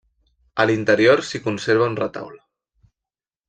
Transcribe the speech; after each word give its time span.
A 0.63 0.65
l'interior 0.69 1.21
s'hi 1.29 1.43
conserva 1.49 1.91
un 1.93 2.01
retaule. 2.03 2.41